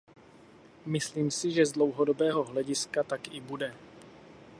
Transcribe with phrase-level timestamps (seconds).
[0.85, 3.75] Myslím si, že z dlouhodobého hlediska tak i bude.